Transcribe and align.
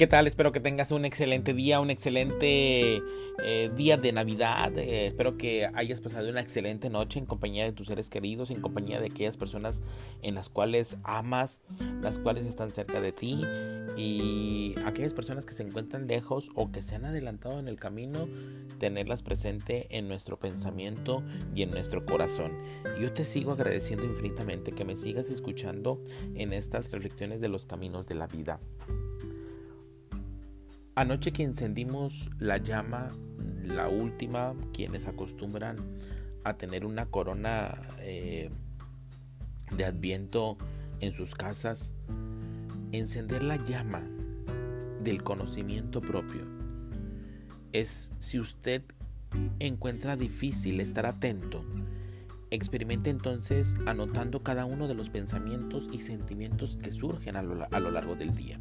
¿Qué 0.00 0.06
tal? 0.06 0.26
Espero 0.26 0.50
que 0.50 0.60
tengas 0.60 0.92
un 0.92 1.04
excelente 1.04 1.52
día, 1.52 1.78
un 1.78 1.90
excelente 1.90 3.02
eh, 3.44 3.70
día 3.76 3.98
de 3.98 4.12
Navidad. 4.14 4.78
Eh, 4.78 5.06
espero 5.06 5.36
que 5.36 5.68
hayas 5.74 6.00
pasado 6.00 6.30
una 6.30 6.40
excelente 6.40 6.88
noche 6.88 7.18
en 7.18 7.26
compañía 7.26 7.64
de 7.64 7.72
tus 7.72 7.88
seres 7.88 8.08
queridos, 8.08 8.50
en 8.50 8.62
compañía 8.62 8.98
de 8.98 9.08
aquellas 9.08 9.36
personas 9.36 9.82
en 10.22 10.36
las 10.36 10.48
cuales 10.48 10.96
amas, 11.04 11.60
las 12.00 12.18
cuales 12.18 12.46
están 12.46 12.70
cerca 12.70 13.02
de 13.02 13.12
ti 13.12 13.42
y 13.94 14.74
aquellas 14.86 15.12
personas 15.12 15.44
que 15.44 15.52
se 15.52 15.64
encuentran 15.64 16.06
lejos 16.06 16.48
o 16.54 16.72
que 16.72 16.80
se 16.80 16.94
han 16.94 17.04
adelantado 17.04 17.58
en 17.58 17.68
el 17.68 17.76
camino, 17.76 18.26
tenerlas 18.78 19.22
presente 19.22 19.86
en 19.90 20.08
nuestro 20.08 20.38
pensamiento 20.38 21.22
y 21.54 21.60
en 21.60 21.72
nuestro 21.72 22.06
corazón. 22.06 22.52
Yo 22.98 23.12
te 23.12 23.24
sigo 23.24 23.52
agradeciendo 23.52 24.06
infinitamente 24.06 24.72
que 24.72 24.86
me 24.86 24.96
sigas 24.96 25.28
escuchando 25.28 26.02
en 26.36 26.54
estas 26.54 26.90
reflexiones 26.90 27.42
de 27.42 27.48
los 27.48 27.66
caminos 27.66 28.06
de 28.06 28.14
la 28.14 28.28
vida. 28.28 28.60
Anoche 31.00 31.32
que 31.32 31.44
encendimos 31.44 32.28
la 32.38 32.58
llama, 32.58 33.10
la 33.64 33.88
última, 33.88 34.54
quienes 34.74 35.06
acostumbran 35.06 35.78
a 36.44 36.58
tener 36.58 36.84
una 36.84 37.06
corona 37.06 37.80
eh, 38.00 38.50
de 39.74 39.84
adviento 39.86 40.58
en 41.00 41.14
sus 41.14 41.34
casas, 41.34 41.94
encender 42.92 43.42
la 43.42 43.56
llama 43.64 44.02
del 45.02 45.22
conocimiento 45.22 46.02
propio 46.02 46.42
es 47.72 48.10
si 48.18 48.38
usted 48.38 48.82
encuentra 49.58 50.18
difícil 50.18 50.80
estar 50.80 51.06
atento, 51.06 51.64
experimente 52.50 53.08
entonces 53.08 53.74
anotando 53.86 54.42
cada 54.42 54.66
uno 54.66 54.86
de 54.86 54.92
los 54.92 55.08
pensamientos 55.08 55.88
y 55.90 56.00
sentimientos 56.00 56.76
que 56.76 56.92
surgen 56.92 57.36
a 57.36 57.42
lo, 57.42 57.66
a 57.70 57.80
lo 57.80 57.90
largo 57.90 58.16
del 58.16 58.34
día. 58.34 58.58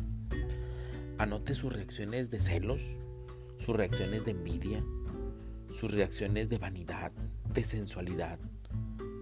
Anote 1.19 1.53
sus 1.53 1.73
reacciones 1.73 2.29
de 2.29 2.39
celos, 2.39 2.79
sus 3.57 3.75
reacciones 3.75 4.23
de 4.23 4.31
envidia, 4.31 4.81
sus 5.73 5.91
reacciones 5.91 6.47
de 6.47 6.57
vanidad, 6.59 7.11
de 7.53 7.65
sensualidad, 7.65 8.39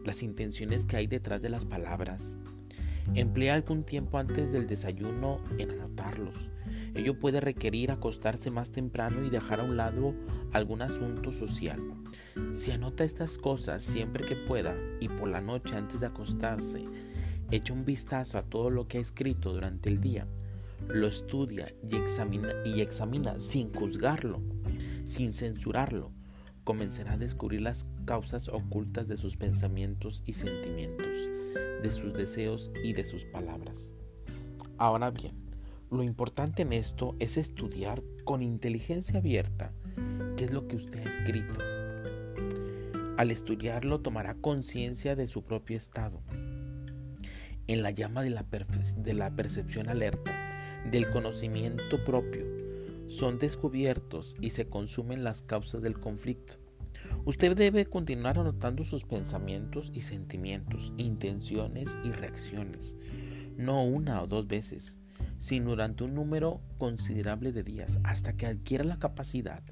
las 0.05 0.21
intenciones 0.21 0.85
que 0.85 0.97
hay 0.97 1.07
detrás 1.07 1.41
de 1.41 1.49
las 1.49 1.65
palabras. 1.65 2.37
Emplea 3.15 3.55
algún 3.55 3.83
tiempo 3.83 4.19
antes 4.19 4.51
del 4.51 4.67
desayuno 4.67 5.41
en 5.57 5.71
anotarlos. 5.71 6.51
Ello 6.93 7.19
puede 7.19 7.41
requerir 7.41 7.89
acostarse 7.89 8.51
más 8.51 8.69
temprano 8.69 9.25
y 9.25 9.31
dejar 9.31 9.59
a 9.59 9.63
un 9.63 9.75
lado 9.75 10.13
algún 10.53 10.83
asunto 10.83 11.31
social. 11.31 11.81
Si 12.53 12.69
anota 12.69 13.05
estas 13.05 13.39
cosas 13.39 13.83
siempre 13.83 14.23
que 14.23 14.35
pueda 14.35 14.75
y 14.99 15.09
por 15.09 15.29
la 15.29 15.41
noche 15.41 15.75
antes 15.75 16.01
de 16.01 16.05
acostarse, 16.05 16.85
echa 17.49 17.73
un 17.73 17.85
vistazo 17.85 18.37
a 18.37 18.43
todo 18.43 18.69
lo 18.69 18.87
que 18.87 18.99
ha 18.99 19.01
escrito 19.01 19.51
durante 19.51 19.89
el 19.89 19.99
día 19.99 20.27
lo 20.87 21.07
estudia 21.07 21.73
y 21.89 21.95
examina, 21.95 22.49
y 22.65 22.81
examina 22.81 23.39
sin 23.39 23.73
juzgarlo, 23.73 24.41
sin 25.03 25.33
censurarlo, 25.33 26.11
comenzará 26.63 27.13
a 27.13 27.17
descubrir 27.17 27.61
las 27.61 27.87
causas 28.05 28.49
ocultas 28.49 29.07
de 29.07 29.17
sus 29.17 29.37
pensamientos 29.37 30.23
y 30.25 30.33
sentimientos, 30.33 31.15
de 31.81 31.91
sus 31.91 32.13
deseos 32.13 32.71
y 32.83 32.93
de 32.93 33.05
sus 33.05 33.25
palabras. 33.25 33.93
Ahora 34.77 35.11
bien, 35.11 35.33
lo 35.89 36.03
importante 36.03 36.63
en 36.63 36.73
esto 36.73 37.15
es 37.19 37.37
estudiar 37.37 38.03
con 38.25 38.43
inteligencia 38.43 39.19
abierta 39.19 39.71
qué 40.35 40.45
es 40.45 40.51
lo 40.51 40.67
que 40.67 40.75
usted 40.75 40.99
ha 40.99 41.09
escrito. 41.09 41.59
Al 43.17 43.31
estudiarlo 43.31 44.01
tomará 44.01 44.35
conciencia 44.35 45.15
de 45.15 45.27
su 45.27 45.43
propio 45.43 45.77
estado. 45.77 46.21
En 47.67 47.81
la 47.81 47.91
llama 47.91 48.21
de 48.21 48.29
la, 48.29 48.45
de 48.97 49.13
la 49.13 49.31
percepción 49.35 49.89
alerta, 49.89 50.46
del 50.85 51.09
conocimiento 51.09 52.03
propio 52.03 52.45
son 53.07 53.39
descubiertos 53.39 54.35
y 54.41 54.51
se 54.51 54.67
consumen 54.67 55.23
las 55.23 55.43
causas 55.43 55.81
del 55.81 55.99
conflicto. 55.99 56.53
Usted 57.25 57.55
debe 57.55 57.85
continuar 57.85 58.39
anotando 58.39 58.83
sus 58.83 59.03
pensamientos 59.03 59.91
y 59.93 60.01
sentimientos, 60.01 60.93
intenciones 60.97 61.97
y 62.03 62.11
reacciones, 62.11 62.97
no 63.57 63.83
una 63.83 64.21
o 64.21 64.27
dos 64.27 64.47
veces, 64.47 64.97
sino 65.39 65.71
durante 65.71 66.03
un 66.03 66.15
número 66.15 66.61
considerable 66.77 67.51
de 67.51 67.63
días, 67.63 67.99
hasta 68.03 68.35
que 68.35 68.45
adquiera 68.45 68.83
la 68.83 68.99
capacidad 68.99 69.63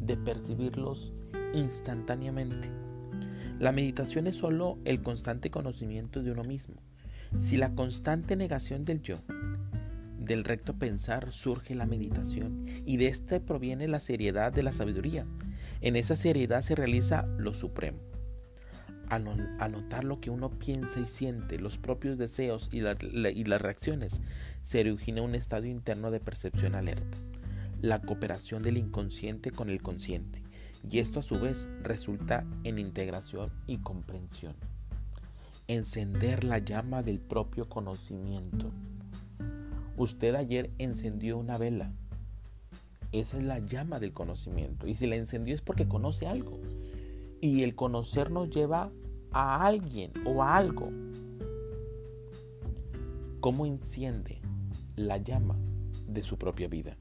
de 0.00 0.16
percibirlos 0.16 1.12
instantáneamente. 1.54 2.70
La 3.58 3.72
meditación 3.72 4.26
es 4.26 4.36
solo 4.36 4.78
el 4.84 5.02
constante 5.02 5.50
conocimiento 5.50 6.22
de 6.22 6.32
uno 6.32 6.44
mismo. 6.44 6.76
Si 7.38 7.56
la 7.56 7.74
constante 7.74 8.36
negación 8.36 8.84
del 8.84 9.02
yo 9.02 9.18
del 10.24 10.44
recto 10.44 10.78
pensar 10.78 11.32
surge 11.32 11.74
la 11.74 11.86
meditación 11.86 12.66
y 12.86 12.96
de 12.96 13.08
éste 13.08 13.40
proviene 13.40 13.88
la 13.88 14.00
seriedad 14.00 14.52
de 14.52 14.62
la 14.62 14.72
sabiduría. 14.72 15.26
En 15.80 15.96
esa 15.96 16.16
seriedad 16.16 16.62
se 16.62 16.74
realiza 16.74 17.26
lo 17.38 17.54
supremo. 17.54 17.98
Al 19.08 19.56
anotar 19.60 20.04
lo 20.04 20.20
que 20.20 20.30
uno 20.30 20.50
piensa 20.58 21.00
y 21.00 21.06
siente, 21.06 21.58
los 21.58 21.76
propios 21.76 22.16
deseos 22.16 22.70
y, 22.72 22.78
y 22.78 23.44
las 23.44 23.60
reacciones, 23.60 24.20
se 24.62 24.80
origina 24.80 25.22
un 25.22 25.34
estado 25.34 25.66
interno 25.66 26.10
de 26.10 26.20
percepción 26.20 26.74
alerta, 26.74 27.18
la 27.82 28.00
cooperación 28.00 28.62
del 28.62 28.78
inconsciente 28.78 29.50
con 29.50 29.68
el 29.68 29.82
consciente, 29.82 30.42
y 30.88 31.00
esto 31.00 31.20
a 31.20 31.22
su 31.22 31.38
vez 31.38 31.68
resulta 31.82 32.46
en 32.64 32.78
integración 32.78 33.52
y 33.66 33.78
comprensión. 33.78 34.54
Encender 35.68 36.44
la 36.44 36.58
llama 36.58 37.02
del 37.02 37.18
propio 37.18 37.68
conocimiento. 37.68 38.72
Usted 39.96 40.34
ayer 40.34 40.70
encendió 40.78 41.38
una 41.38 41.58
vela. 41.58 41.92
Esa 43.12 43.36
es 43.36 43.44
la 43.44 43.58
llama 43.58 44.00
del 44.00 44.12
conocimiento. 44.12 44.86
Y 44.86 44.94
si 44.94 45.06
la 45.06 45.16
encendió 45.16 45.54
es 45.54 45.60
porque 45.60 45.86
conoce 45.86 46.26
algo. 46.26 46.58
Y 47.40 47.62
el 47.62 47.74
conocer 47.74 48.30
nos 48.30 48.50
lleva 48.50 48.90
a 49.32 49.66
alguien 49.66 50.12
o 50.24 50.42
a 50.42 50.56
algo. 50.56 50.90
¿Cómo 53.40 53.66
enciende 53.66 54.40
la 54.96 55.18
llama 55.18 55.56
de 56.06 56.22
su 56.22 56.38
propia 56.38 56.68
vida? 56.68 56.96